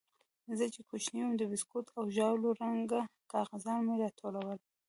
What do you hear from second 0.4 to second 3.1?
زه چې کوچنى وم د بيسکوټو او ژاولو رنګه